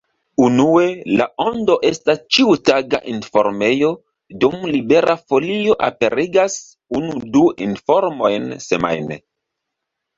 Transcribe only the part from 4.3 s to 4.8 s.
dum